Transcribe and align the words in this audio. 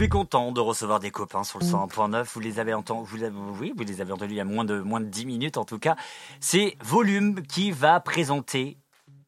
suis 0.00 0.08
content 0.08 0.50
de 0.50 0.62
recevoir 0.62 0.98
des 0.98 1.10
copains 1.10 1.44
sur 1.44 1.58
le 1.58 1.66
101.9. 1.66 2.24
Vous 2.32 2.40
les 2.40 2.58
avez 2.58 2.72
entendus, 2.72 3.18
vous 3.30 3.54
oui, 3.60 3.74
vous 3.76 3.84
les 3.84 4.00
avez 4.00 4.12
entendus 4.12 4.32
il 4.32 4.36
y 4.38 4.40
a 4.40 4.46
moins 4.46 4.64
de, 4.64 4.80
moins 4.80 4.98
de 4.98 5.04
10 5.04 5.26
minutes 5.26 5.58
en 5.58 5.66
tout 5.66 5.78
cas. 5.78 5.94
C'est 6.40 6.78
Volume 6.82 7.42
qui 7.42 7.70
va 7.70 8.00
présenter 8.00 8.78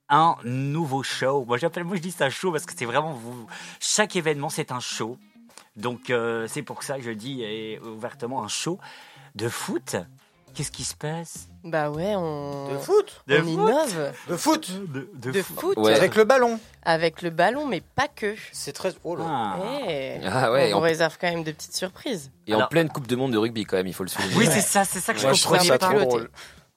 un 0.08 0.34
nouveau 0.44 1.02
show. 1.02 1.44
Moi, 1.44 1.58
j'appelle, 1.58 1.84
moi, 1.84 1.96
je 1.96 2.00
dis 2.00 2.10
ça 2.10 2.30
show 2.30 2.52
parce 2.52 2.64
que 2.64 2.72
c'est 2.74 2.86
vraiment 2.86 3.12
vous. 3.12 3.46
Chaque 3.80 4.16
événement, 4.16 4.48
c'est 4.48 4.72
un 4.72 4.80
show. 4.80 5.18
Donc, 5.76 6.08
euh, 6.08 6.46
c'est 6.48 6.62
pour 6.62 6.82
ça 6.84 6.96
que 6.96 7.02
je 7.02 7.10
dis 7.10 7.42
euh, 7.44 7.78
ouvertement 7.94 8.42
un 8.42 8.48
show 8.48 8.78
de 9.34 9.50
foot. 9.50 9.96
Qu'est-ce 10.54 10.70
qui 10.70 10.84
se 10.84 10.94
passe? 10.94 11.48
Bah 11.64 11.90
ouais, 11.90 12.14
on, 12.16 12.72
De 12.72 12.78
foot 12.78 13.22
De 13.26 13.36
on 13.36 13.40
foot 13.42 13.48
innove 13.50 14.12
De 14.28 14.36
foot 14.36 14.70
de, 14.92 15.08
de 15.32 15.42
foot 15.42 15.76
Ouais. 15.78 15.94
Avec 15.94 16.16
le 16.16 16.24
ballon. 16.24 16.58
avec 16.82 17.22
le 17.22 17.30
ballon, 17.30 17.66
mais 17.66 17.80
pas 17.80 18.08
que. 18.08 18.34
C'est 18.52 18.72
très. 18.72 18.92
Oh 19.04 19.16
là. 19.16 19.24
Ah. 19.26 19.56
Eh, 19.88 20.18
Ah 20.24 20.52
ouais, 20.52 20.72
on 20.74 20.78
vous 20.78 20.82
réserve 20.82 21.16
quand 21.20 21.30
même 21.30 21.44
de 21.44 21.52
petites 21.52 21.74
surprises. 21.76 22.30
Et 22.46 22.54
en 22.54 22.66
pleine 22.66 22.88
Coupe 22.88 23.06
de 23.06 23.16
Monde 23.16 23.32
de 23.32 23.38
rugby 23.38 23.64
quand 23.64 23.76
même, 23.76 23.86
il 23.86 23.94
faut 23.94 24.02
le 24.04 24.08
souligner. 24.10 24.34
Oui, 24.36 24.46
c'est 24.50 24.60
ça, 24.60 24.84
c'est 24.84 25.00
ça 25.00 25.14
que 25.14 25.20
je 25.20 25.32
je 25.32 25.42
trouve 25.42 25.56
comprenais 25.58 25.68
ça 25.68 25.78
pas. 25.78 25.88
trop 25.88 26.00
drôle. 26.00 26.30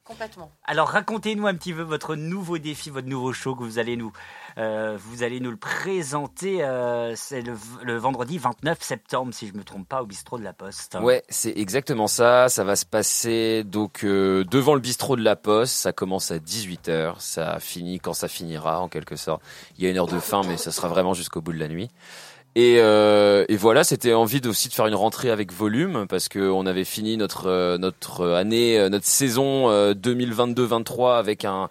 Complètement. 0.05 0.51
Alors 0.65 0.89
racontez-nous 0.89 1.47
un 1.47 1.55
petit 1.55 1.73
peu 1.73 1.81
votre 1.81 2.15
nouveau 2.15 2.59
défi, 2.59 2.91
votre 2.91 3.07
nouveau 3.07 3.33
show 3.33 3.55
que 3.55 3.63
vous 3.63 3.79
allez 3.79 3.97
nous, 3.97 4.13
euh, 4.59 4.95
vous 4.99 5.23
allez 5.23 5.39
nous 5.39 5.49
le 5.49 5.57
présenter. 5.57 6.63
euh, 6.63 7.15
c'est 7.15 7.41
le, 7.41 7.53
le 7.81 7.97
vendredi 7.97 8.37
29 8.37 8.83
septembre, 8.83 9.33
si 9.33 9.47
je 9.47 9.53
me 9.53 9.63
trompe 9.63 9.89
pas, 9.89 10.03
au 10.03 10.05
bistrot 10.05 10.37
de 10.37 10.43
la 10.43 10.53
Poste. 10.53 10.95
Ouais, 11.01 11.23
c'est 11.27 11.53
exactement 11.57 12.05
ça. 12.05 12.49
Ça 12.49 12.63
va 12.63 12.75
se 12.75 12.85
passer 12.85 13.63
donc 13.63 14.03
euh, 14.03 14.43
devant 14.43 14.75
le 14.75 14.79
bistrot 14.79 15.15
de 15.15 15.23
la 15.23 15.35
Poste. 15.35 15.73
Ça 15.73 15.91
commence 15.91 16.29
à 16.29 16.37
18h. 16.37 17.15
Ça 17.19 17.59
finit 17.59 17.99
quand 17.99 18.13
ça 18.13 18.27
finira, 18.27 18.81
en 18.81 18.89
quelque 18.89 19.15
sorte. 19.15 19.41
Il 19.79 19.83
y 19.83 19.87
a 19.87 19.89
une 19.89 19.97
heure 19.97 20.05
de 20.05 20.19
fin, 20.19 20.43
mais 20.43 20.57
ça 20.57 20.71
sera 20.71 20.87
vraiment 20.87 21.15
jusqu'au 21.15 21.41
bout 21.41 21.51
de 21.51 21.59
la 21.59 21.67
nuit. 21.67 21.89
Et, 22.57 22.77
euh, 22.79 23.43
et 23.49 23.57
voilà, 23.57 23.83
c'était 23.83 24.13
envie 24.13 24.39
aussi 24.47 24.69
de 24.69 24.73
faire 24.73 24.87
une 24.87 24.95
rentrée 24.95 25.29
avec 25.29 25.51
volume 25.51 26.05
parce 26.07 26.29
que 26.29 26.39
on 26.39 26.65
avait 26.65 26.85
fini 26.85 27.17
notre 27.17 27.47
euh, 27.47 27.77
notre 27.77 28.29
année, 28.29 28.79
euh, 28.79 28.87
notre 28.87 29.05
saison 29.05 29.69
euh, 29.69 29.93
2022-23 29.93 31.17
avec 31.17 31.43
un 31.43 31.67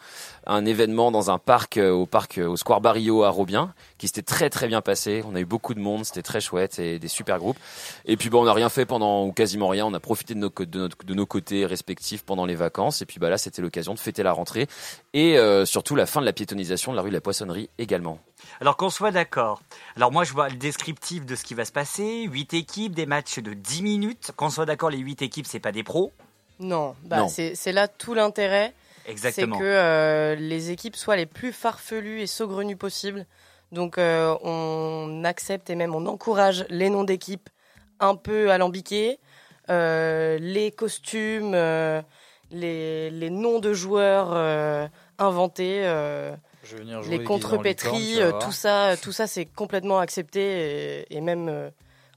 un 0.46 0.64
événement 0.66 1.10
dans 1.10 1.30
un 1.30 1.38
parc 1.38 1.78
euh, 1.78 1.90
au 1.90 2.06
parc 2.06 2.38
euh, 2.38 2.46
au 2.48 2.56
Square 2.56 2.80
Barrio 2.80 3.22
à 3.24 3.30
Robien 3.30 3.72
qui 3.98 4.08
s'était 4.08 4.22
très 4.22 4.50
très 4.50 4.66
bien 4.68 4.80
passé. 4.80 5.22
On 5.26 5.34
a 5.34 5.40
eu 5.40 5.44
beaucoup 5.44 5.74
de 5.74 5.80
monde, 5.80 6.04
c'était 6.04 6.22
très 6.22 6.40
chouette 6.40 6.78
et 6.78 6.98
des 6.98 7.08
super 7.08 7.38
groupes. 7.38 7.56
Et 8.04 8.16
puis 8.16 8.30
bon, 8.30 8.42
on 8.42 8.44
n'a 8.44 8.52
rien 8.52 8.68
fait 8.68 8.84
pendant 8.86 9.24
ou 9.24 9.32
quasiment 9.32 9.68
rien. 9.68 9.86
On 9.86 9.94
a 9.94 10.00
profité 10.00 10.34
de 10.34 10.38
nos, 10.40 10.50
de, 10.50 10.78
notre- 10.78 11.04
de 11.04 11.14
nos 11.14 11.26
côtés 11.26 11.64
respectifs 11.66 12.22
pendant 12.24 12.44
les 12.46 12.54
vacances. 12.54 13.00
Et 13.02 13.06
puis 13.06 13.18
bah 13.18 13.30
là, 13.30 13.38
c'était 13.38 13.62
l'occasion 13.62 13.94
de 13.94 13.98
fêter 13.98 14.22
la 14.22 14.32
rentrée 14.32 14.66
et 15.12 15.38
euh, 15.38 15.64
surtout 15.64 15.94
la 15.96 16.06
fin 16.06 16.20
de 16.20 16.26
la 16.26 16.32
piétonisation 16.32 16.92
de 16.92 16.96
la 16.96 17.02
rue 17.02 17.10
de 17.10 17.14
la 17.14 17.20
Poissonnerie 17.20 17.70
également. 17.78 18.18
Alors 18.60 18.76
qu'on 18.76 18.90
soit 18.90 19.10
d'accord. 19.10 19.62
Alors 19.96 20.12
moi, 20.12 20.24
je 20.24 20.32
vois 20.32 20.48
le 20.48 20.56
descriptif 20.56 21.24
de 21.24 21.34
ce 21.34 21.44
qui 21.44 21.54
va 21.54 21.64
se 21.64 21.72
passer. 21.72 22.24
8 22.30 22.52
équipes, 22.54 22.94
des 22.94 23.06
matchs 23.06 23.38
de 23.38 23.54
10 23.54 23.82
minutes. 23.82 24.32
Qu'on 24.36 24.50
soit 24.50 24.66
d'accord, 24.66 24.90
les 24.90 24.98
8 24.98 25.22
équipes, 25.22 25.46
c'est 25.46 25.60
pas 25.60 25.72
des 25.72 25.82
pros? 25.82 26.12
Non, 26.60 26.94
bah 27.04 27.18
Non. 27.20 27.28
c'est 27.28 27.54
c'est 27.56 27.72
là 27.72 27.88
tout 27.88 28.14
l'intérêt. 28.14 28.74
C'est 29.32 29.42
que 29.58 29.64
euh, 29.64 30.34
les 30.36 30.70
équipes 30.70 30.96
soient 30.96 31.16
les 31.16 31.26
plus 31.26 31.52
farfelues 31.52 32.20
et 32.20 32.26
saugrenues 32.26 32.76
possibles. 32.76 33.26
Donc 33.72 33.98
euh, 33.98 34.36
on 34.42 35.22
accepte 35.24 35.68
et 35.70 35.74
même 35.74 35.94
on 35.94 36.06
encourage 36.06 36.64
les 36.68 36.90
noms 36.90 37.04
d'équipes 37.04 37.48
un 38.00 38.14
peu 38.14 38.50
alambiqués, 38.52 39.18
euh, 39.70 40.38
les 40.40 40.70
costumes, 40.70 41.52
euh, 41.54 42.00
les, 42.50 43.10
les 43.10 43.30
noms 43.30 43.58
de 43.58 43.72
joueurs 43.72 44.32
euh, 44.32 44.86
inventés, 45.18 45.80
euh, 45.86 46.36
Je 46.62 46.76
vais 46.76 46.82
venir 46.82 47.02
jouer 47.02 47.18
les 47.18 47.24
contrepétries, 47.24 48.18
tout 48.40 48.52
ça, 48.52 48.96
tout 49.02 49.12
ça 49.12 49.26
c'est 49.26 49.46
complètement 49.46 49.98
accepté 49.98 51.00
et, 51.10 51.16
et 51.16 51.20
même 51.20 51.48
euh, 51.48 51.70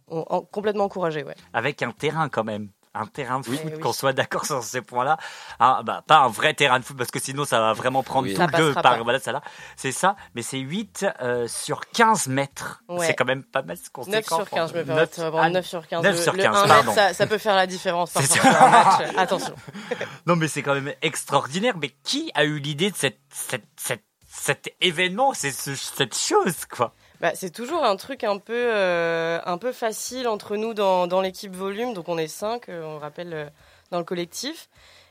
on- 0.09 0.25
en- 0.29 0.41
complètement 0.41 0.83
encouragé. 0.85 1.23
Ouais. 1.23 1.35
Avec 1.53 1.81
un 1.81 1.91
terrain 1.91 2.29
quand 2.29 2.43
même. 2.43 2.69
Un 2.99 3.05
terrain 3.05 3.39
de 3.39 3.45
foot, 3.45 3.59
Oui, 3.63 3.71
oui. 3.75 3.79
qu'on 3.79 3.93
soit 3.93 4.13
d'accord 4.13 4.45
sur 4.45 4.63
ces 4.63 4.81
points-là. 4.81 5.17
Ah, 5.59 5.81
bah, 5.83 6.03
pas 6.07 6.17
un 6.19 6.27
vrai 6.29 6.53
terrain 6.53 6.79
de 6.79 6.85
foot, 6.85 6.97
parce 6.97 7.11
que 7.11 7.19
sinon 7.19 7.45
ça 7.45 7.59
va 7.59 7.73
vraiment 7.73 8.01
prendre 8.03 8.27
Oui. 8.27 8.33
tout 8.33 8.41
le 8.41 8.73
par 8.73 8.81
pas. 8.83 9.03
voilà, 9.03 9.19
ça 9.19 9.31
là. 9.31 9.41
C'est 9.75 9.91
ça, 9.91 10.15
mais 10.35 10.41
c'est 10.41 10.57
8 10.59 11.05
euh, 11.21 11.47
sur 11.47 11.81
15 11.89 12.27
mètres. 12.27 12.81
Ouais. 12.89 13.05
C'est 13.07 13.13
quand 13.13 13.25
même 13.25 13.43
pas 13.43 13.61
mal 13.61 13.77
ce 13.77 13.83
9 13.83 13.91
conséquent. 13.91 14.35
sur 14.37 14.49
15, 14.49 14.71
je 14.73 14.77
me 14.77 14.83
permets 14.85 15.01
Neuf- 15.01 15.09
de 15.11 15.15
te 15.15 15.21
répondre, 15.21 15.43
ah, 15.43 15.49
9 15.49 15.65
sur 15.65 15.87
15. 15.87 16.03
9 16.03 16.15
Le- 16.15 16.21
sur 16.21 16.33
le 16.33 16.43
15, 16.43 16.55
1 16.55 16.61
mètre, 16.61 16.73
pardon. 16.75 16.93
ça, 16.93 17.13
ça 17.13 17.27
peut 17.27 17.37
faire 17.37 17.55
la 17.55 17.67
différence 17.67 18.11
ça. 18.11 18.21
sur 18.23 18.45
un 18.45 18.69
match. 18.69 19.09
Attention. 19.17 19.55
Non, 20.25 20.35
mais 20.35 20.47
c'est 20.47 20.61
quand 20.63 20.73
même 20.73 20.93
extraordinaire. 21.01 21.75
Mais 21.81 21.89
qui 22.03 22.31
a 22.33 22.43
eu 22.43 22.59
l'idée 22.59 22.91
de 22.91 22.95
cette, 22.95 23.19
cette, 23.31 23.65
cette, 23.77 24.03
cet 24.27 24.73
événement, 24.81 25.33
c'est 25.33 25.51
ce- 25.51 25.75
cette 25.75 26.15
chose, 26.17 26.65
quoi 26.69 26.93
Bah, 27.21 27.31
c'est 27.33 27.49
toujours 27.49 27.83
un 27.83 27.95
truc 27.95 28.23
un 28.23 28.37
peu, 28.37 28.53
euh, 28.55 29.39
un 29.45 29.57
peu 29.57 29.71
facile 29.71 30.27
entre 30.27 30.55
nous 30.55 30.73
dans, 30.73 31.07
dans 31.07 31.21
l'équipe 31.21 31.55
volume. 31.55 31.93
Donc 31.93 32.09
on 32.09 32.17
est 32.17 32.27
5, 32.27 32.65
on 32.69 32.99
rappelle, 32.99 33.33
euh, 33.33 33.45
dans 33.91 33.97
le 33.97 34.03
collectif. 34.03 34.69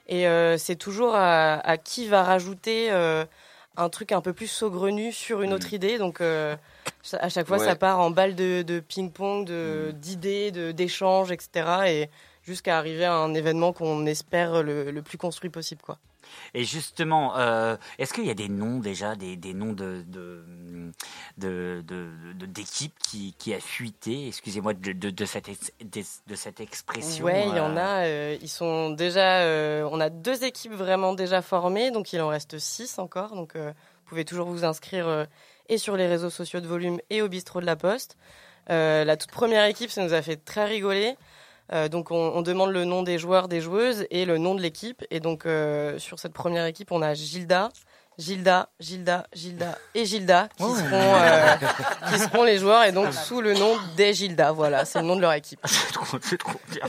Et 0.09 0.29
euh, 0.29 0.57
c'est 0.57 0.77
toujours 0.77 1.15
à, 1.17 1.55
à 1.55 1.77
qui 1.79 2.07
va 2.07 2.23
rajouter 2.23 2.93
euh, 2.93 3.25
un 3.77 3.89
truc 3.89 4.13
un 4.13 4.21
peu 4.21 4.33
plus 4.33 4.47
saugrenu 4.47 5.11
sur 5.13 5.43
une 5.43 5.53
autre 5.53 5.73
idée. 5.75 5.99
Donc 5.99 6.21
euh, 6.21 6.55
à 7.19 7.29
chaque 7.29 7.49
fois, 7.49 7.59
Ouais. 7.59 7.65
ça 7.65 7.75
part 7.75 7.99
en 7.99 8.11
balle 8.11 8.37
de, 8.37 8.63
de 8.63 8.79
ping-pong, 8.79 9.45
de- 9.45 9.89
Mm. 9.89 9.93
d'idées, 9.99 10.51
de, 10.53 10.71
d'échanges, 10.73 11.33
etc. 11.33 11.49
Et 11.89 12.11
jusqu'à 12.47 12.79
arriver 12.79 13.05
à 13.05 13.15
un 13.15 13.35
événement 13.35 13.73
qu'on 13.73 14.07
espère 14.07 14.63
le, 14.63 14.91
le 14.91 15.03
plus 15.03 15.19
construit 15.19 15.51
possible. 15.51 15.83
Quoi. 15.83 15.99
Et 16.55 16.65
justement, 16.65 17.37
euh, 17.37 17.77
est-ce 17.99 18.13
qu'il 18.13 18.27
y 18.27 18.31
a 18.31 18.35
des 18.35 18.49
noms 18.49 18.79
déjà, 18.79 19.15
des, 19.15 19.37
des 19.37 19.53
noms 19.55 19.73
de 19.73 20.05
d'équipes 22.47 22.99
qui, 22.99 23.35
qui 23.39 23.55
a 23.55 23.61
fuité, 23.61 24.29
excusez-moi 24.29 24.75
de, 24.75 24.93
de, 24.93 25.11
de 25.11 25.25
cette 25.25 25.49
ex- 25.49 25.73
de, 25.81 26.03
de 26.27 26.35
cette 26.35 26.61
expression. 26.61 27.25
Ouais, 27.25 27.47
il 27.49 27.57
y 27.57 27.61
en 27.61 27.77
euh, 27.77 27.81
a. 27.81 28.05
euh, 28.07 28.37
ils 28.41 28.49
sont 28.49 28.91
déjà. 28.91 29.41
euh, 29.43 29.89
on 29.93 30.01
a 30.01 30.09
deux 30.09 30.45
équipes 30.45 30.73
vraiment 30.73 31.13
déjà 31.13 31.43
formées, 31.43 31.91
donc 31.91 32.13
il 32.13 32.21
en 32.21 32.29
reste 32.29 32.59
six 32.59 32.99
encore. 32.99 33.35
Donc 33.35 33.55
vous 33.57 33.73
pouvez 34.07 34.25
toujours 34.25 34.49
vous 34.49 34.65
inscrire 34.65 35.27
et 35.69 35.79
sur 35.79 35.97
les 35.97 36.07
réseaux 36.07 36.31
sociaux 36.31 36.61
de 36.61 36.67
Volume 36.67 36.99
et 37.11 37.23
au 37.23 37.29
bistrot 37.29 37.61
de 37.61 37.67
la 37.67 37.77
Poste. 37.77 38.17
La 38.69 39.17
toute 39.17 39.31
première 39.31 39.65
équipe, 39.67 39.91
ça 39.91 40.03
nous 40.03 40.15
a 40.15 40.23
fait 40.23 40.37
très 40.37 40.65
rigoler. 40.65 41.17
Euh, 41.73 41.89
donc 41.89 42.11
on, 42.11 42.33
on 42.35 42.43
demande 42.43 42.71
le 42.71 42.85
nom 42.85 43.03
des 43.03 43.19
joueurs, 43.19 43.49
des 43.49 43.61
joueuses 43.61 44.07
et 44.11 44.25
le 44.25 44.39
nom 44.39 44.55
de 44.55 44.63
l'équipe. 44.63 45.05
Et 45.11 45.21
donc 45.21 45.47
euh, 45.47 45.99
sur 45.99 46.19
cette 46.19 46.33
première 46.33 46.65
équipe, 46.67 46.93
on 46.93 47.03
a 47.03 47.15
Gilda, 47.15 47.71
Gilda, 48.19 48.69
Gilda, 48.81 49.27
Gilda 49.35 49.77
et 49.95 50.07
Gilda 50.07 50.49
qui, 50.57 50.63
seront, 50.63 50.87
euh, 50.93 51.57
qui 52.11 52.19
seront 52.19 52.45
les 52.45 52.59
joueurs 52.59 52.85
et 52.85 52.93
donc 52.93 53.13
sous 53.13 53.41
le 53.43 53.53
nom 53.55 53.77
des 53.97 54.15
Gilda. 54.15 54.53
Voilà, 54.53 54.85
c'est 54.87 55.01
le 55.01 55.05
nom 55.07 55.17
de 55.17 55.21
leur 55.21 55.33
équipe. 55.35 55.61
C'est 55.67 55.93
trop, 55.93 56.19
c'est 56.23 56.39
trop 56.39 56.59
bien. 56.71 56.83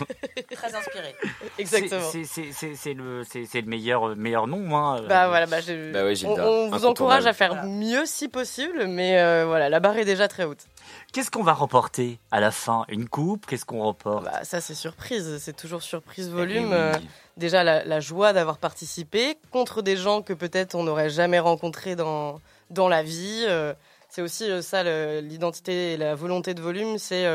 Très 0.51 0.73
inspiré. 0.75 1.15
C'est- 1.21 1.61
Exactement. 1.61 2.09
C'est 2.11 2.93
le, 2.93 3.23
le 3.23 3.61
meilleur, 3.63 4.15
meilleur 4.15 4.47
nom. 4.47 4.77
Hein. 4.77 5.01
Bah 5.09 5.27
voilà, 5.27 5.45
bah, 5.47 5.59
je- 5.59 5.91
Bah 5.91 6.03
ouais, 6.03 6.11
on, 6.11 6.13
Gilda, 6.13 6.47
on 6.47 6.69
vous 6.69 6.85
encourage 6.85 7.25
à 7.25 7.33
faire 7.33 7.63
mieux 7.65 8.05
si 8.05 8.27
possible, 8.29 8.85
mais 8.87 9.19
euh, 9.19 9.45
voilà, 9.45 9.69
la 9.69 9.79
barre 9.79 9.97
est 9.97 10.05
déjà 10.05 10.27
très 10.27 10.43
haute. 10.45 10.65
Qu'est-ce 11.13 11.31
qu'on 11.31 11.43
va 11.43 11.53
remporter 11.53 12.19
à 12.31 12.39
la 12.39 12.51
fin? 12.51 12.85
Une 12.89 13.07
coupe? 13.09 13.45
Qu'est-ce 13.45 13.65
qu'on 13.65 13.81
remporte? 13.81 14.25
Bah, 14.25 14.43
ça 14.43 14.61
c'est 14.61 14.75
surprise, 14.75 15.37
c'est 15.39 15.55
toujours 15.55 15.81
surprise 15.81 16.27
Et 16.27 16.31
volume. 16.31 16.65
oui. 16.69 16.73
Euh, 16.73 16.93
déjà 17.37 17.63
la, 17.63 17.83
la 17.85 17.99
joie 17.99 18.33
d'avoir 18.33 18.57
participé 18.57 19.37
contre 19.51 19.81
des 19.81 19.95
gens 19.97 20.21
que 20.21 20.33
peut-être 20.33 20.75
on 20.75 20.83
n'aurait 20.83 21.09
jamais 21.09 21.39
rencontrés 21.39 21.95
dans, 21.95 22.39
dans 22.69 22.87
la 22.89 23.03
vie. 23.03 23.43
Euh, 23.47 23.73
c'est 24.09 24.21
aussi 24.21 24.49
euh, 24.49 24.61
ça 24.61 24.83
l'identité 25.21 25.93
et 25.93 25.97
la 25.97 26.15
volonté 26.15 26.53
de 26.53 26.61
volume, 26.61 26.97
c'est 26.97 27.25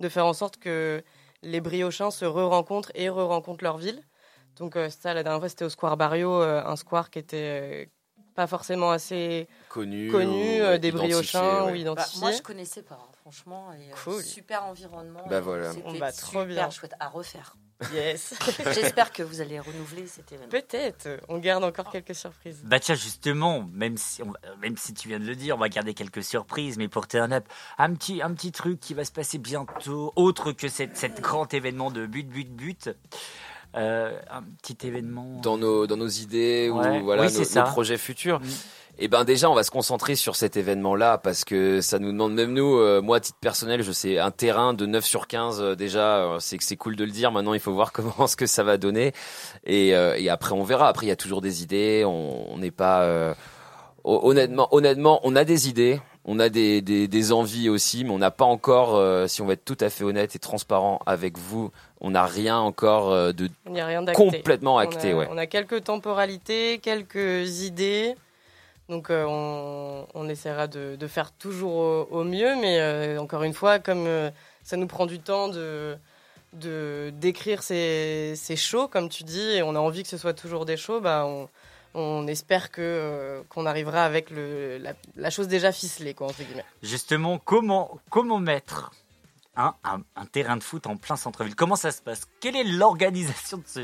de 0.00 0.08
faire 0.08 0.26
en 0.26 0.32
sorte 0.32 0.56
que 0.58 1.02
les 1.42 1.60
briochins 1.60 2.10
se 2.10 2.24
re-rencontrent 2.24 2.92
et 2.94 3.08
re-rencontrent 3.08 3.64
leur 3.64 3.78
ville. 3.78 4.02
Donc 4.56 4.76
ça, 4.90 5.14
la 5.14 5.22
dernière 5.22 5.40
fois, 5.40 5.48
c'était 5.48 5.64
au 5.64 5.70
Square 5.70 5.96
Barrio, 5.96 6.32
un 6.42 6.76
square 6.76 7.08
qui 7.10 7.18
était 7.18 7.88
pas 8.34 8.46
forcément 8.46 8.90
assez 8.90 9.48
connu, 9.68 10.10
connu 10.10 10.60
ou, 10.60 10.64
euh, 10.64 10.78
des 10.78 10.88
identifié, 10.88 11.08
briochins 11.12 11.64
ouais. 11.64 11.70
ou 11.70 11.72
Bah, 11.72 11.76
identifiés. 11.76 12.20
moi, 12.20 12.32
je 12.32 12.42
connaissais 12.42 12.82
pas, 12.82 12.94
hein, 13.02 13.12
franchement. 13.20 13.72
Et, 13.72 13.90
euh, 13.90 13.94
Cool. 14.04 14.22
Super 14.22 14.64
environnement. 14.64 15.24
Bah 15.28 15.40
voilà. 15.40 15.72
C'était 15.72 15.98
bah, 15.98 16.12
trop 16.12 16.40
super 16.42 16.46
bien. 16.46 16.70
chouette 16.70 16.94
à 17.00 17.08
refaire. 17.08 17.56
Yes. 17.94 18.34
J'espère 18.74 19.10
que 19.12 19.22
vous 19.22 19.40
allez 19.40 19.58
renouveler 19.58 20.06
cet 20.06 20.32
événement. 20.32 20.50
Peut-être. 20.50 21.08
On 21.28 21.38
garde 21.38 21.64
encore 21.64 21.90
quelques 21.90 22.14
surprises. 22.14 22.60
Bah 22.64 22.78
tiens 22.78 22.94
justement, 22.94 23.66
même 23.72 23.96
si 23.96 24.22
on, 24.22 24.32
même 24.60 24.76
si 24.76 24.92
tu 24.92 25.08
viens 25.08 25.18
de 25.18 25.24
le 25.24 25.34
dire, 25.34 25.56
on 25.56 25.58
va 25.58 25.68
garder 25.70 25.94
quelques 25.94 26.22
surprises, 26.22 26.76
mais 26.76 26.88
pour 26.88 27.08
turn 27.08 27.32
up, 27.32 27.44
un 27.78 27.94
petit 27.94 28.20
un 28.20 28.34
petit 28.34 28.52
truc 28.52 28.80
qui 28.80 28.92
va 28.92 29.04
se 29.06 29.12
passer 29.12 29.38
bientôt, 29.38 30.12
autre 30.16 30.52
que 30.52 30.68
cette 30.68 30.96
cette 30.98 31.20
grand 31.22 31.52
événement 31.54 31.90
de 31.90 32.04
but 32.06 32.28
but 32.28 32.54
but, 32.54 32.90
Euh, 33.76 34.18
un 34.30 34.42
petit 34.62 34.86
événement. 34.86 35.40
dans 35.42 35.56
nos 35.56 35.86
dans 35.86 35.96
nos 35.96 36.08
idées 36.08 36.68
Ouais. 36.70 37.00
ou 37.00 37.04
voilà 37.04 37.22
Oui, 37.22 37.28
nos, 37.28 37.34
c'est 37.38 37.44
ça. 37.44 37.62
nos 37.62 37.70
projets 37.70 37.98
futurs. 37.98 38.40
Mm. 38.40 38.44
Et 39.02 39.08
ben 39.08 39.24
déjà 39.24 39.48
on 39.48 39.54
va 39.54 39.62
se 39.62 39.70
concentrer 39.70 40.14
sur 40.16 40.34
cet 40.36 40.56
événement 40.56 40.94
là 40.96 41.16
parce 41.16 41.44
que 41.44 41.80
ça 41.80 41.98
nous 41.98 42.10
demande 42.12 42.34
même 42.34 42.52
nous 42.52 42.76
euh, 42.78 43.00
moi 43.00 43.16
à 43.18 43.20
titre 43.20 43.38
personnel 43.40 43.82
je 43.82 43.92
sais 43.92 44.18
un 44.18 44.30
terrain 44.32 44.74
de 44.74 44.84
9 44.84 45.04
sur 45.04 45.26
15 45.26 45.60
euh, 45.62 45.74
déjà 45.74 46.18
euh, 46.18 46.38
c'est 46.40 46.58
que 46.58 46.64
c'est 46.64 46.76
cool 46.76 46.96
de 46.96 47.04
le 47.04 47.10
dire 47.10 47.30
maintenant 47.32 47.54
il 47.54 47.60
faut 47.60 47.72
voir 47.72 47.92
comment 47.94 48.26
ce 48.26 48.36
que 48.36 48.44
ça 48.46 48.62
va 48.62 48.76
donner 48.76 49.12
et, 49.64 49.94
euh, 49.94 50.16
et 50.18 50.28
après 50.28 50.52
on 50.52 50.64
verra 50.64 50.88
après 50.88 51.06
il 51.06 51.08
y 51.08 51.12
a 51.12 51.16
toujours 51.16 51.40
des 51.40 51.62
idées 51.62 52.02
on 52.04 52.58
n'est 52.58 52.70
pas 52.72 53.02
euh, 53.04 53.32
hon- 54.04 54.20
honnêtement 54.22 54.68
honnêtement 54.74 55.20
on 55.22 55.34
a 55.34 55.44
des 55.44 55.68
idées 55.70 55.98
On 56.24 56.38
a 56.38 56.48
des, 56.48 56.82
des, 56.82 57.08
des 57.08 57.32
envies 57.32 57.68
aussi, 57.68 58.04
mais 58.04 58.10
on 58.10 58.18
n'a 58.18 58.30
pas 58.30 58.44
encore, 58.44 58.94
euh, 58.96 59.26
si 59.26 59.40
on 59.40 59.46
va 59.46 59.54
être 59.54 59.64
tout 59.64 59.78
à 59.80 59.88
fait 59.88 60.04
honnête 60.04 60.36
et 60.36 60.38
transparent 60.38 61.00
avec 61.06 61.38
vous, 61.38 61.70
on 62.00 62.10
n'a 62.10 62.26
rien 62.26 62.58
encore 62.58 63.10
euh, 63.10 63.32
de 63.32 63.48
rien 63.66 64.04
complètement 64.12 64.78
acté. 64.78 65.14
on 65.14 65.16
a, 65.16 65.20
ouais. 65.20 65.28
on 65.30 65.38
a 65.38 65.46
quelques 65.46 65.84
temporalités, 65.84 66.78
quelques 66.78 67.62
idées. 67.62 68.14
Donc 68.88 69.08
euh, 69.08 69.24
on, 69.26 70.06
on 70.14 70.28
essaiera 70.28 70.66
de, 70.66 70.96
de 70.96 71.06
faire 71.06 71.32
toujours 71.32 71.74
au, 71.76 72.08
au 72.10 72.24
mieux, 72.24 72.54
mais 72.60 73.16
encore 73.18 73.42
une 73.44 73.54
fois, 73.54 73.78
comme 73.78 74.06
ça 74.62 74.76
nous 74.76 74.86
prend 74.86 75.06
du 75.06 75.20
temps 75.20 75.48
de 75.48 75.96
de 76.52 77.12
d'écrire 77.14 77.62
ces, 77.62 78.34
ces 78.36 78.56
shows, 78.56 78.88
comme 78.88 79.08
tu 79.08 79.22
dis, 79.22 79.50
et 79.50 79.62
on 79.62 79.74
a 79.74 79.78
envie 79.78 80.02
que 80.02 80.08
ce 80.08 80.18
soit 80.18 80.34
toujours 80.34 80.64
des 80.64 80.76
shows, 80.76 81.00
bah 81.00 81.24
on, 81.26 81.48
on 81.94 82.26
espère 82.26 82.70
que 82.70 82.80
euh, 82.82 83.42
qu'on 83.48 83.66
arrivera 83.66 84.04
avec 84.04 84.30
le, 84.30 84.78
la, 84.78 84.92
la 85.16 85.30
chose 85.30 85.48
déjà 85.48 85.72
ficelée, 85.72 86.14
quoi, 86.14 86.28
entre 86.28 86.42
guillemets. 86.42 86.64
Justement, 86.82 87.38
comment, 87.38 87.98
comment 88.10 88.38
mettre 88.38 88.90
un, 89.56 89.74
un- 89.84 90.02
un 90.16 90.26
terrain 90.26 90.56
de 90.56 90.62
foot 90.62 90.86
en 90.86 90.96
plein 90.96 91.16
centre-ville? 91.16 91.54
Comment 91.56 91.76
ça 91.76 91.90
se 91.90 92.00
passe? 92.00 92.22
Quelle 92.40 92.56
est 92.56 92.64
l'organisation 92.64 93.58
de 93.58 93.64
ce, 93.66 93.80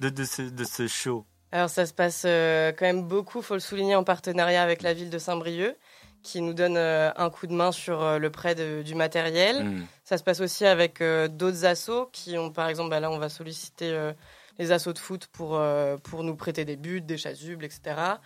de, 0.00 0.08
de 0.10 0.24
ce, 0.24 0.42
de 0.42 0.64
ce 0.64 0.86
show? 0.86 1.24
Alors 1.52 1.70
ça 1.70 1.86
se 1.86 1.94
passe 1.94 2.24
euh, 2.26 2.72
quand 2.76 2.84
même 2.86 3.02
beaucoup, 3.04 3.40
faut 3.40 3.54
le 3.54 3.60
souligner, 3.60 3.96
en 3.96 4.04
partenariat 4.04 4.62
avec 4.62 4.82
la 4.82 4.92
ville 4.92 5.10
de 5.10 5.18
Saint-Brieuc, 5.18 5.76
qui 6.22 6.42
nous 6.42 6.52
donne 6.54 6.76
euh, 6.76 7.10
un 7.16 7.30
coup 7.30 7.46
de 7.46 7.52
main 7.54 7.70
sur 7.72 8.18
le 8.18 8.30
prêt 8.30 8.54
de- 8.56 8.82
du 8.82 8.94
matériel. 8.96 9.64
Mm. 9.64 9.86
Ça 10.04 10.18
se 10.18 10.24
passe 10.24 10.40
aussi 10.40 10.66
avec 10.66 11.00
d'autres 11.00 11.64
assos 11.64 12.10
qui 12.12 12.36
ont, 12.36 12.50
par 12.50 12.68
exemple, 12.68 12.90
bah 12.90 13.00
là 13.00 13.10
on 13.10 13.18
va 13.18 13.28
solliciter 13.28 14.12
les 14.58 14.72
assos 14.72 14.92
de 14.92 14.98
foot 14.98 15.26
pour, 15.32 15.56
euh, 15.56 15.96
pour 15.96 16.22
nous 16.22 16.36
prêter 16.36 16.64
des 16.64 16.76
buts, 16.76 17.00
des 17.00 17.18
chasubles, 17.18 17.64
etc. 17.64 18.16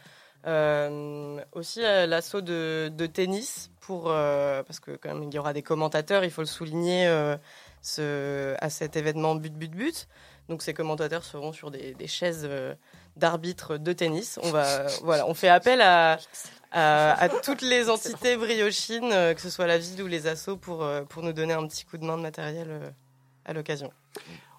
Euh, 0.47 1.39
aussi 1.53 1.85
euh, 1.85 2.07
l'assaut 2.07 2.41
de, 2.41 2.91
de 2.95 3.05
tennis 3.05 3.71
pour 3.81 4.05
euh, 4.07 4.63
parce 4.63 4.81
que 4.81 4.93
quand 4.93 5.13
même 5.13 5.25
il 5.25 5.35
y 5.35 5.39
aura 5.39 5.53
des 5.53 5.63
commentateurs, 5.63 6.25
il 6.25 6.31
faut 6.31 6.41
le 6.41 6.47
souligner 6.47 7.07
euh, 7.07 7.37
ce, 7.83 8.55
à 8.59 8.71
cet 8.71 8.97
événement 8.97 9.35
but 9.35 9.53
but 9.53 9.71
but. 9.71 10.09
Donc 10.49 10.63
ces 10.63 10.73
commentateurs 10.73 11.25
seront 11.25 11.53
sur 11.53 11.71
des, 11.71 11.93
des 11.93 12.07
chaises 12.07 12.49
d'arbitres 13.17 13.77
de 13.77 13.93
tennis. 13.93 14.39
On 14.43 14.51
va 14.51 14.87
voilà, 15.03 15.27
on 15.27 15.35
fait 15.35 15.49
appel 15.49 15.81
à 15.83 16.19
à, 16.73 17.21
à 17.21 17.29
toutes 17.29 17.63
les 17.63 17.91
entités 17.91 18.37
briochines, 18.37 19.11
que 19.11 19.41
ce 19.41 19.51
soit 19.51 19.67
la 19.67 19.77
ville 19.77 20.05
ou 20.05 20.07
les 20.07 20.29
assos, 20.29 20.57
pour, 20.57 20.89
pour 21.09 21.25
nous 21.25 21.33
donner 21.33 21.53
un 21.53 21.67
petit 21.67 21.85
coup 21.85 21.99
de 21.99 22.05
main 22.05 22.17
de 22.17 22.23
matériel 22.23 22.95
à 23.45 23.53
l'occasion. 23.53 23.91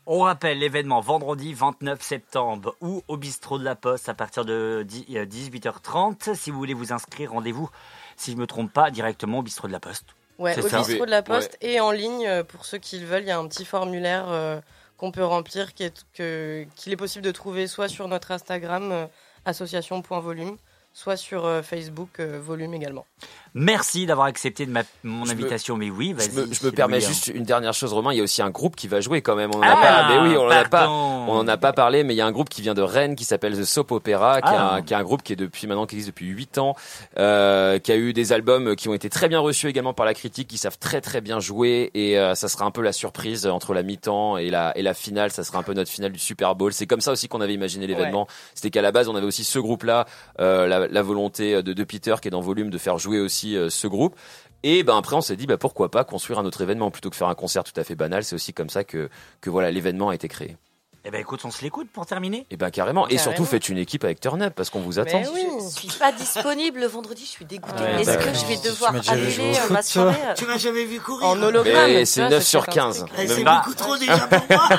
On 0.07 0.21
rappelle 0.21 0.57
l'événement 0.59 0.99
vendredi 0.99 1.53
29 1.53 2.01
septembre 2.01 2.75
ou 2.81 3.03
au 3.07 3.17
bistrot 3.17 3.59
de 3.59 3.63
la 3.63 3.75
Poste 3.75 4.09
à 4.09 4.13
partir 4.13 4.45
de 4.45 4.83
10 4.87 5.05
euh, 5.15 5.25
18h30. 5.25 6.33
Si 6.35 6.49
vous 6.51 6.57
voulez 6.57 6.73
vous 6.73 6.91
inscrire, 6.91 7.31
rendez-vous, 7.31 7.69
si 8.17 8.31
je 8.31 8.35
ne 8.35 8.41
me 8.41 8.47
trompe 8.47 8.73
pas, 8.73 8.89
directement 8.89 9.39
au 9.39 9.41
bistrot 9.43 9.67
de 9.67 9.73
la 9.73 9.79
Poste. 9.79 10.05
Ouais, 10.39 10.53
C'est 10.55 10.63
au 10.65 10.69
ça. 10.69 10.79
bistrot 10.79 11.05
de 11.05 11.11
la 11.11 11.21
Poste 11.21 11.55
et 11.61 11.79
en 11.79 11.91
ligne, 11.91 12.25
euh, 12.27 12.43
pour 12.43 12.65
ceux 12.65 12.79
qui 12.79 12.99
le 12.99 13.05
veulent, 13.05 13.23
il 13.23 13.27
y 13.27 13.31
a 13.31 13.37
un 13.37 13.47
petit 13.47 13.63
formulaire 13.65 14.25
euh, 14.29 14.59
qu'on 14.97 15.11
peut 15.11 15.23
remplir 15.23 15.73
qui 15.75 15.83
est, 15.83 16.03
que- 16.15 16.65
qu'il 16.75 16.91
est 16.91 16.97
possible 16.97 17.23
de 17.23 17.31
trouver 17.31 17.67
soit 17.67 17.87
sur 17.87 18.07
notre 18.07 18.31
Instagram, 18.31 18.91
euh, 18.91 19.05
association.volume, 19.45 20.57
soit 20.93 21.15
sur 21.17 21.45
euh, 21.45 21.61
Facebook, 21.61 22.09
euh, 22.19 22.39
volume 22.41 22.73
également. 22.73 23.05
Merci 23.53 24.05
d'avoir 24.05 24.27
accepté 24.27 24.65
de 24.65 24.71
ma, 24.71 24.83
mon 25.03 25.25
Je 25.25 25.29
me- 25.33 25.39
invitation. 25.39 25.75
Mais 25.75 25.89
oui, 25.89 26.13
vas-y. 26.13 26.31
Je 26.31 26.39
me, 26.41 26.53
je 26.53 26.65
me 26.65 26.71
permets 26.71 27.01
juste 27.01 27.27
une 27.27 27.43
dernière 27.43 27.73
chose, 27.73 27.91
Romain. 27.91 28.13
Il 28.13 28.17
y 28.17 28.19
a 28.21 28.23
aussi 28.23 28.41
un 28.41 28.49
groupe 28.49 28.75
qui 28.77 28.87
va 28.87 29.01
jouer 29.01 29.21
quand 29.21 29.35
même. 29.35 29.51
On 29.53 29.59
en 29.59 29.61
a 29.61 29.67
Ah, 29.69 29.81
pas, 29.81 30.09
mais 30.09 30.29
oui, 30.29 30.37
on 30.37 30.45
en 30.45 30.49
a 30.49 30.63
pas. 30.65 30.87
On 30.89 31.35
n'en 31.43 31.47
a 31.47 31.57
pas 31.57 31.73
parlé, 31.73 32.03
mais 32.03 32.13
il 32.13 32.17
y 32.17 32.21
a 32.21 32.25
un 32.25 32.31
groupe 32.31 32.47
qui 32.49 32.61
vient 32.61 32.73
de 32.73 32.81
Rennes 32.81 33.15
qui 33.15 33.25
s'appelle 33.25 33.57
The 33.57 33.63
Soap 33.65 33.91
Opera, 33.91 34.41
qui, 34.41 34.47
est 34.47 34.55
Ah. 34.55 34.73
un, 34.75 34.81
qui 34.81 34.93
est 34.93 34.97
un 34.97 35.03
groupe 35.03 35.21
qui 35.23 35.33
est 35.33 35.35
depuis 35.37 35.67
maintenant 35.67 35.85
qui 35.85 35.95
existe 35.95 36.09
depuis 36.09 36.27
8 36.27 36.57
ans, 36.59 36.75
euh, 37.17 37.77
qui 37.79 37.91
a 37.91 37.97
eu 37.97 38.13
des 38.13 38.31
albums 38.33 38.75
qui 38.75 38.87
ont 38.89 38.93
été 38.93 39.09
très 39.09 39.27
bien 39.27 39.39
reçus 39.39 39.67
également 39.67 39.93
par 39.93 40.05
la 40.05 40.13
critique, 40.13 40.47
qui 40.47 40.57
savent 40.57 40.77
très 40.79 41.01
très 41.01 41.19
bien 41.21 41.39
jouer 41.39 41.91
et 41.93 42.17
euh, 42.17 42.35
ça 42.35 42.47
sera 42.47 42.65
un 42.65 42.71
peu 42.71 42.81
la 42.81 42.93
surprise 42.93 43.45
entre 43.47 43.73
la 43.73 43.83
mi-temps 43.83 44.37
et 44.37 44.49
la 44.49 44.71
et 44.77 44.81
la 44.81 44.93
finale. 44.93 45.31
Ça 45.31 45.43
sera 45.43 45.59
un 45.59 45.63
peu 45.63 45.73
notre 45.73 45.91
finale 45.91 46.11
du 46.13 46.19
Super 46.19 46.55
Bowl. 46.55 46.71
C'est 46.73 46.87
comme 46.87 47.01
ça 47.01 47.11
aussi 47.11 47.27
qu'on 47.27 47.41
avait 47.41 47.53
imaginé 47.53 47.85
l'événement. 47.85 48.27
C'était 48.55 48.69
qu'à 48.71 48.81
la 48.81 48.91
base 48.93 49.09
on 49.09 49.15
avait 49.15 49.27
aussi 49.27 49.43
ce 49.43 49.59
groupe-là, 49.59 50.05
euh, 50.39 50.67
la, 50.67 50.80
la 50.87 51.01
volonté 51.01 51.61
de, 51.63 51.73
de 51.73 51.83
Peter 51.83 52.15
qui 52.21 52.27
est 52.27 52.31
dans 52.31 52.41
Volume 52.41 52.69
de 52.69 52.77
faire 52.77 52.97
jouer 52.97 53.19
aussi 53.19 53.55
euh, 53.55 53.69
ce 53.69 53.87
groupe. 53.87 54.15
Et 54.63 54.83
ben 54.83 54.97
après 54.97 55.15
on 55.15 55.21
s'est 55.21 55.35
dit 55.35 55.47
bah 55.47 55.57
pourquoi 55.57 55.89
pas 55.89 56.03
construire 56.03 56.39
un 56.39 56.45
autre 56.45 56.61
événement 56.61 56.91
plutôt 56.91 57.09
que 57.09 57.15
faire 57.15 57.29
un 57.29 57.35
concert 57.35 57.63
tout 57.63 57.77
à 57.79 57.83
fait 57.83 57.95
banal. 57.95 58.23
C'est 58.23 58.35
aussi 58.35 58.53
comme 58.53 58.69
ça 58.69 58.83
que 58.83 59.09
que 59.41 59.49
voilà 59.49 59.71
l'événement 59.71 60.09
a 60.09 60.15
été 60.15 60.27
créé. 60.27 60.57
Eh 61.03 61.09
ben 61.09 61.19
écoute, 61.19 61.41
on 61.45 61.51
se 61.51 61.63
l'écoute 61.63 61.89
pour 61.91 62.05
terminer. 62.05 62.45
Et 62.51 62.57
ben 62.57 62.69
carrément. 62.69 63.07
Et 63.07 63.17
surtout 63.17 63.43
faites 63.45 63.69
une 63.69 63.79
équipe 63.79 64.03
avec 64.03 64.19
Turn 64.19 64.39
Up 64.43 64.53
parce 64.55 64.69
qu'on 64.69 64.81
vous 64.81 64.99
attend. 64.99 65.19
Mais 65.19 65.27
oui. 65.33 65.47
Je 65.59 65.79
suis 65.89 65.97
pas 65.99 66.11
disponible 66.11 66.79
le 66.79 66.85
vendredi, 66.85 67.23
je 67.25 67.29
suis 67.29 67.45
dégoûtée. 67.45 67.81
Ouais, 67.81 68.01
Est-ce 68.01 68.11
bah, 68.11 68.17
que 68.17 68.33
je 68.33 68.45
vais 68.45 68.57
devoir 68.57 68.93
annuler 69.09 69.53
euh, 69.57 69.69
ma 69.73 69.81
soirée 69.81 70.15
euh, 70.27 70.33
Tu 70.35 70.45
m'as 70.45 70.57
jamais 70.57 70.85
vu 70.85 70.99
courir. 70.99 71.27
En 71.27 71.41
hologramme. 71.41 72.05
C'est 72.05 72.21
vois, 72.21 72.29
9 72.29 72.43
ça 72.43 72.49
sur 72.49 72.65
fait 72.65 72.71
un 72.71 72.73
15. 72.91 72.97
truc. 72.99 73.11
Eh, 73.17 73.27
C'est 73.27 73.43
Bah. 73.43 73.61
beaucoup 73.63 73.75
trop 73.75 73.97
déjà 73.97 74.27
pour 74.27 74.45
moi. 74.49 74.69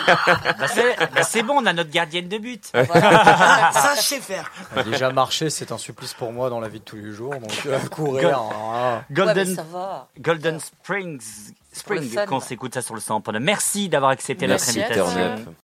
Bah, 0.58 0.68
c'est 0.68 0.96
bah, 1.12 1.22
c'est 1.24 1.42
bon, 1.42 1.54
on 1.60 1.66
a 1.66 1.72
notre 1.72 1.90
gardienne 1.90 2.28
de 2.28 2.38
but. 2.38 2.70
Ah, 2.74 3.70
ça, 3.72 3.94
je 3.96 4.02
sais 4.02 4.20
faire. 4.20 4.50
Déjà 4.84 5.10
marcher, 5.10 5.50
c'est 5.50 5.72
un 5.72 5.78
supplice 5.78 6.14
pour 6.14 6.32
moi 6.32 6.50
dans 6.50 6.60
la 6.60 6.68
vie 6.68 6.78
de 6.78 6.84
tous 6.84 6.96
les 6.96 7.10
jours. 7.12 7.34
Donc 7.34 7.66
euh, 7.66 7.78
courir, 7.88 8.38
hein, 8.38 8.98
Ouais, 8.98 9.02
mais 9.10 9.16
Golden, 9.16 9.56
ça 9.56 9.62
va. 9.64 10.08
Golden 10.20 10.60
Springs, 10.60 11.20
Spring, 11.72 12.26
qu'on 12.26 12.40
s'écoute 12.40 12.74
ça 12.74 12.82
sur 12.82 12.94
le 12.94 13.00
100. 13.00 13.22
Merci 13.40 13.88
d'avoir 13.88 14.10
accepté 14.12 14.46
Merci 14.46 14.78
notre 14.78 14.92
invitation. 14.92 15.54